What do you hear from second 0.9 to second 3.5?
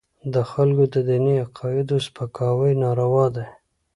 د دیني عقایدو سپکاوي ناروا دی.